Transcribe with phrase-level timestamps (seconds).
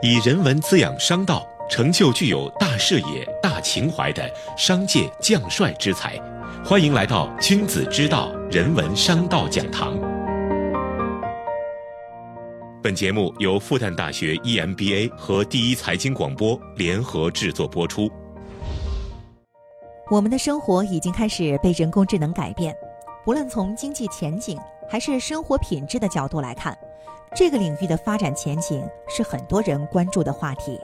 [0.00, 6.16] 以人文滋养商道，成就具有大视野、大情怀的商界将帅之才。
[6.64, 9.98] 欢迎来到君子之道人文商道讲堂。
[12.80, 18.08] 本节目由复旦大学 EMBA 和第一财经广播联合制作播出。
[20.08, 22.72] 我们的生活已经开始被人工智能改变，
[23.26, 24.56] 无论从经济前景
[24.88, 26.78] 还是生活品质的角度来看，
[27.34, 30.80] 这个领域的发展前景是很多人关注的话题。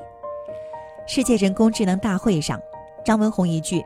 [1.06, 2.60] 世界人工智能大会上，
[3.04, 3.84] 张文宏一句：“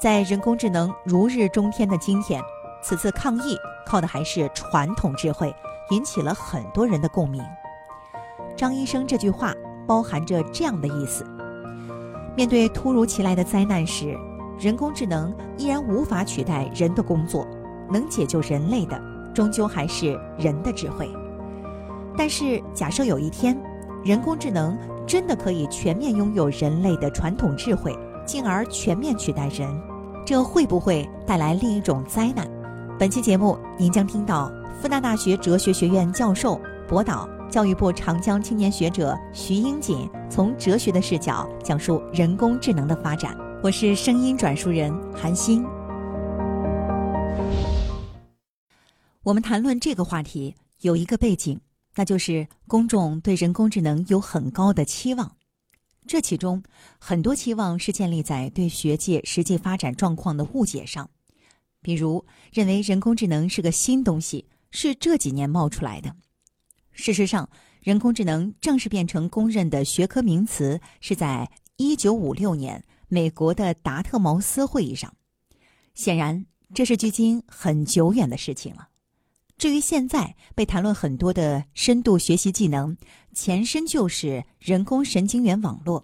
[0.00, 2.42] 在人工智能如日中天的今天，
[2.82, 5.54] 此次抗疫靠的还是传统智慧”，
[5.90, 7.42] 引起了很多人的共鸣。
[8.56, 9.54] 张医生这句话
[9.86, 11.24] 包含着这样的意思：
[12.36, 14.16] 面对突如其来的灾难时，
[14.58, 17.46] 人工智能依然无法取代人的工作，
[17.88, 19.00] 能解救人类的，
[19.34, 21.10] 终究还是人的智慧。
[22.20, 23.58] 但是，假设有一天，
[24.04, 29.66] 人工智能真的可以全面拥有人类的传统智慧，进而全面取代人，
[30.26, 32.46] 这会不会带来另一种灾难？
[32.98, 43.34] 本期节目，您将听到复旦大学哲学学院教授、博导、教育部长江青年学者徐英锦从哲学的视角讲述人工智能的发展。
[43.62, 45.64] 我是声音转述人韩欣。
[49.22, 51.58] 我们谈论这个话题有一个背景，
[52.00, 55.36] 那就是公众对人工智能有很高的期望。
[56.06, 56.62] 这其中
[56.98, 61.10] 很多期望是建立在对学界实际发展状况的误解上，
[61.82, 66.16] 比如认为人工智能是个新东西，是这几年冒出来的。
[66.90, 67.50] 事实上，
[67.82, 72.82] 人工智能正式变成公认的学科名词是在一九五六年。
[73.08, 75.14] 美国的达特茅斯会议上，
[75.92, 78.88] 显然这是距今很久远的事情了。
[79.60, 82.96] 至于现在被谈论很多的深度学习技能，
[83.34, 86.02] 前身就是人工神经元网络。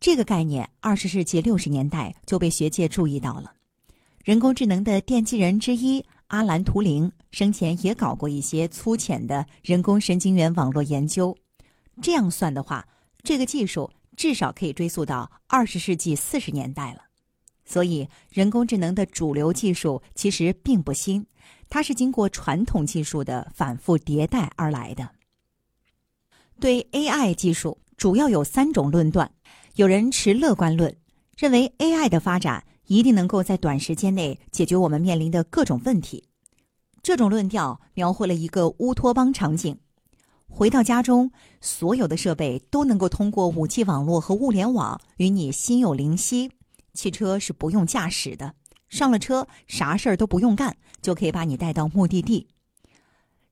[0.00, 3.52] 这个概念，二十世纪六十年代就被学界注意到了。
[4.24, 11.32] 人工智能的奠基人之一阿兰·图灵生前也搞过一些粗浅的人工神经元网络研究。
[12.02, 12.84] 这样算的话，
[13.22, 13.88] 这个技术。
[14.16, 17.03] 至少可以追溯到二十世纪四十年代了，
[17.64, 21.26] 所以人工智能的主流技术其实并不新，
[21.68, 25.08] 它是经过传统技术的反复迭代而来的。
[26.60, 29.30] 对 AI 技术主要有三种论断，
[29.76, 30.94] 有人持乐观论，
[31.36, 36.24] 认为 AI 的发展一定能够在短时间内解决我们面临的各种问题。
[37.02, 39.76] 这种论调描绘了一个乌托邦场景。
[40.46, 46.52] 回到家中，所有的设备都能够通过五 G 网络和物联网与你心有灵犀。
[46.94, 48.54] 汽车是不用驾驶的，
[48.88, 52.48] 上了车啥事儿都不用干，就可以把你带到目的地。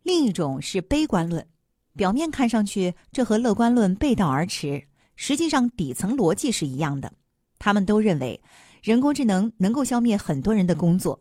[0.02, 1.46] 另一种是悲观论，
[1.94, 4.84] 表面看上去这和乐观论背道而驰，
[5.16, 7.12] 实际上底层逻辑是一样的。
[7.58, 8.40] 他们都认为
[8.82, 11.20] 人工智能能够消灭很多人的工作，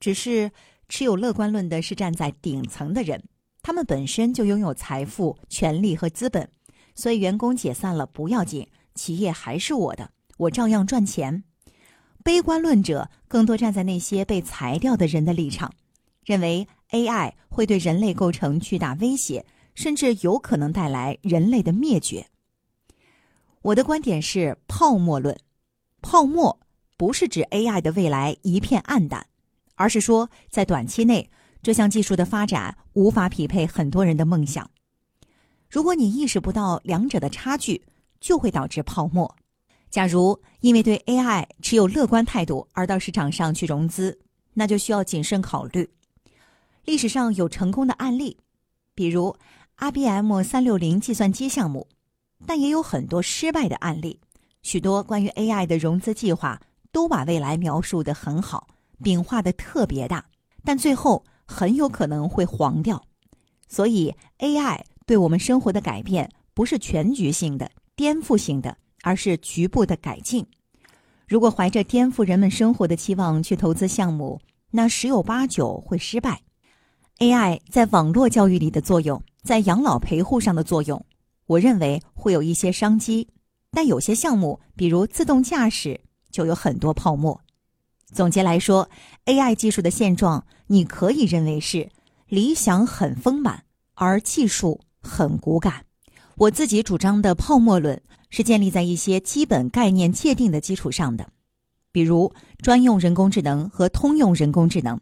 [0.00, 0.50] 只是
[0.88, 3.22] 持有乐观论的是站在顶层的人。
[3.62, 6.50] 他们本身就拥有财富、权力和资本，
[6.94, 11.44] 所以员工解散了不要紧，企业还是我的，我照样赚钱。
[12.28, 15.72] 悲观论者更多站在那些被裁掉的人的立场，
[16.22, 22.26] 认为 AI 会对人类构成巨大威胁，甚至有可能带来人类的灭绝。
[23.62, 25.34] 我的观点是泡沫论，
[26.02, 26.60] 泡沫
[26.98, 29.26] 不是指 AI 的未来一片暗淡，
[29.76, 31.30] 而是说在短期内。
[31.62, 34.70] 这项技术的发展无法匹配很多人的梦想。
[35.70, 37.82] 如果你意识不到两者的差距，
[38.20, 39.34] 就会导致泡沫。
[39.90, 44.18] 假如因为对 AI 持有乐观态度而到市场上去融资，
[44.54, 45.88] 那就需要谨慎考虑。
[46.84, 48.36] 历史上有成功的案例，
[48.94, 49.36] 比如
[49.78, 51.86] IBM 三六零计算机项目，
[52.46, 54.20] 但也有很多失败的案例。
[54.62, 56.60] 许多关于 AI 的融资计划
[56.92, 58.68] 都把未来描述的很好，
[59.02, 60.24] 饼画的特别大，
[60.64, 61.24] 但最后。
[61.50, 63.02] 很有可能会黄掉，
[63.68, 70.46] 所以 AI 对我们生活的改变不是全局性的、颠覆性的，而是局部的改进。
[71.26, 74.40] 如果怀着颠覆人们生活的期望去投资项目，
[74.70, 76.42] 那十有八九会失败。
[77.18, 81.04] AI 在网络教育里的作用，在养老陪护上的作用，
[81.46, 83.28] 我认为会有一些商机，
[83.70, 87.40] 但有些项目，比如自动驾驶，就有很多泡沫。
[88.12, 88.88] 总结来说
[89.26, 91.90] ，AI 技术的现状，你可以认为是
[92.28, 95.84] 理想很丰满，而技术很骨感。
[96.36, 101.28] 我自己主张的泡沫论是建立在一些基本概念界定的基础上的，
[101.92, 102.32] 比如
[102.62, 105.00] 专用人工智能和通用人工智能。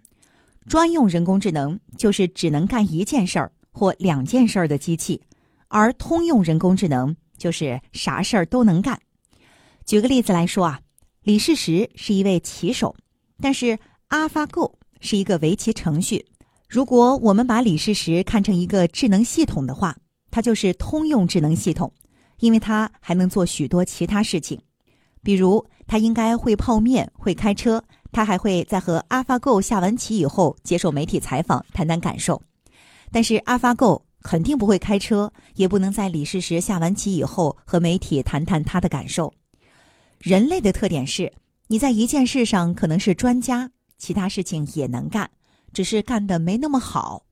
[0.67, 5.23] 专用人工智能就是只能干一件事儿或两件事儿的机器，
[5.69, 9.01] 而通用人工智能就是啥事儿都能干。
[9.85, 10.81] 举个例子来说啊，
[11.23, 12.97] 李世石是一位棋手，
[13.41, 13.79] 但是
[14.09, 16.27] AlphaGo 是一个围棋程序。
[16.69, 19.97] 如果我们把李世石看成一个智能系统的话，
[20.33, 21.93] 它就是通用智能系统，
[22.39, 24.61] 因为他还能做许多其他事情，
[25.23, 32.43] 比如他应该会泡面、会开车，他还会在和 AlphaGo 下完棋以后接受媒体采访，谈谈感受。
[33.11, 39.33] 但是 AlphaGo 肯定不会开车，也不能在李世石下完棋以后和媒体谈谈他的感受。
[40.19, 41.33] 人类的特点是，
[41.69, 45.31] 你在一件事上可能是专家，其他事情也能干，
[45.73, 47.25] 只是干的没那么好。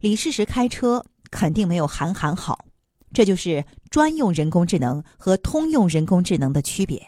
[0.00, 2.64] 李世石开车肯定没有韩寒好，
[3.12, 7.02] 这就是专用人工智能和通用人工智能的区别。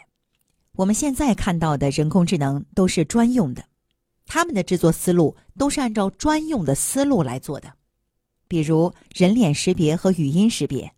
[0.73, 3.63] 我们现在看到的人工智能都是专用的，
[4.25, 7.73] 他们的制作思路都是按照专用的思路来做的。
[8.47, 10.91] 比如人脸识别和语音识别，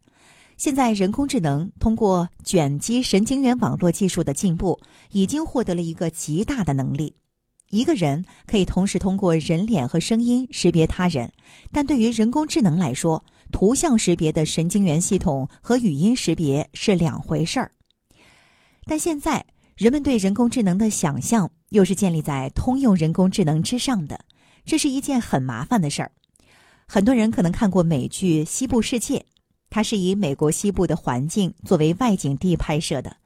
[0.57, 4.79] 现在人工智能通过卷积神经元网络技术的进步，
[5.11, 7.15] 已经获得了一个极大的能力。
[7.69, 11.31] 一个人可以同时通过人脸和声音识别他人，
[11.71, 17.71] 但对于人工智能来说，图像识别的神经元系统和语音识别是两回事儿。
[18.85, 19.45] 但现在
[19.75, 24.19] 人们对人工智能的想象又是建立在通用人工智能之上的，
[24.65, 26.11] 这是一件很麻烦的事儿。
[26.87, 29.19] 很多人可能看过美剧《西部世界》，
[29.69, 33.17] 它是以美国西部的环境作为外景地拍摄的，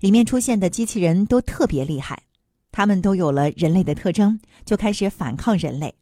[0.00, 2.22] 里面出现的机器人都特别厉害，
[2.72, 5.94] 他们都有了人类的特征，就开始反抗人类。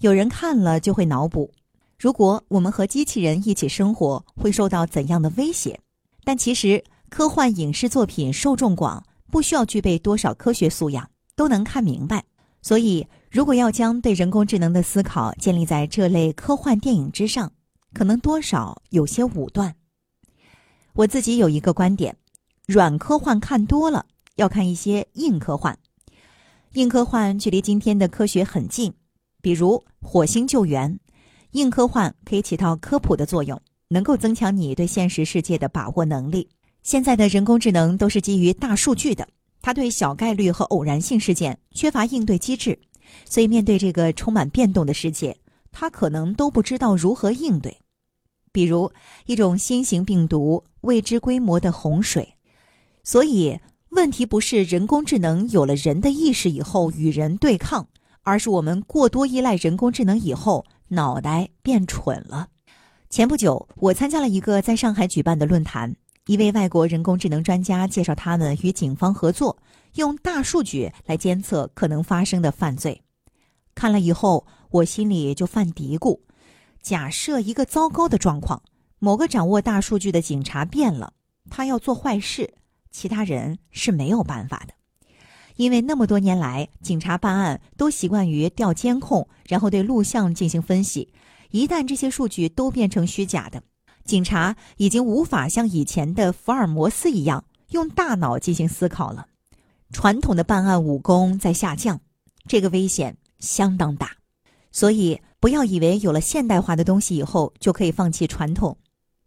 [0.00, 1.50] 有人看了就会脑补，
[2.02, 5.78] 如果我们和机器人一起生活，会受到怎样的威胁？
[6.24, 12.24] 但其实科幻影视作品受众广，不需要具备多少科学素养，都能看明白。
[12.60, 17.52] 所以，如果要将对人工智能的思考建立在这类科幻电影之上，
[17.94, 19.76] 可能多少有些武断。
[20.94, 22.16] 我自己有一个观点：
[22.66, 25.78] 软科幻看多了，要看一些硬科幻。
[26.72, 28.92] 硬科幻距离今天的科学很近，
[29.40, 30.98] 比如火星救援。
[31.52, 36.48] 硬科幻可以起到科普的作用，能够增强你对现实世界的把握能力。
[36.82, 39.26] 现在的人工智能都是基于大数据的。
[39.60, 42.76] 它对小概率和偶然性事件缺乏应对机制，
[43.24, 45.36] 所以面对这个充满变动的世界，
[45.70, 47.78] 他可能都不知道如何应对。
[48.50, 48.90] 比如
[49.26, 52.34] 一种新型病毒、未知规模的洪水。
[53.04, 53.56] 所以
[53.90, 57.86] 问题不是人工智能有了人的意识以后与人对抗，
[58.22, 62.48] 而是我们过多依赖人工智能以后脑袋变蠢了。
[63.08, 65.94] 前不久，我参加了一个在上海举办的论坛。
[66.26, 69.56] 一位外国人工智能专家介绍，他们与警方合作，
[69.94, 73.02] 用大数据来监测可能发生的犯罪。
[73.74, 76.20] 看了以后，我心里就犯嘀咕：
[76.82, 78.62] 假设一个糟糕的状况，
[78.98, 81.14] 某个掌握大数据的警察变了，
[81.50, 82.52] 他要做坏事，
[82.90, 84.74] 其他人是没有办法的，
[85.56, 91.12] 因为那么多年来，警察办案都习惯于调监控，然后对录像进行分析。
[91.50, 93.62] 一旦这些数据都变成虚假的，
[94.04, 99.26] 警察已经无法像以前的福尔摩斯一样用大脑进行思考了，
[99.92, 102.00] 传统的办案武功在下降，
[102.48, 104.16] 这个危险相当大。
[104.70, 108.74] 所以不要以为有了现代化的东西以后就可以放弃传统。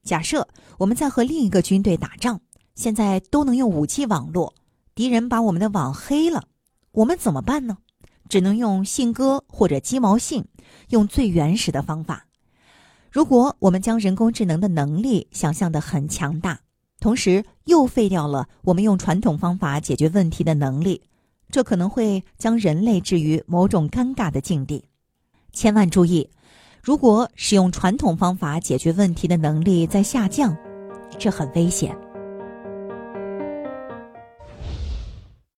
[0.02, 0.48] 假设
[0.80, 2.42] 我们在和另一个军队打仗，
[2.74, 4.52] 现在都能用武器网络，
[4.96, 6.46] 敌人把我们的网黑了，
[6.94, 7.78] 我们怎么办呢？
[8.30, 10.46] 只能用信鸽或者鸡毛信，
[10.90, 12.26] 用最原始的方法。
[13.12, 16.58] 如果我们将人工智能的能力想象的很强大，
[17.02, 21.02] 同时又废掉了我们用传统方法解决问题的能力，
[21.50, 24.86] 这可能会将人类置于某种尴尬的境地。
[25.52, 26.30] 千万注意，
[26.82, 30.56] 如果使用传统方法解决问题的能力在下降，
[31.20, 31.94] 这很危险。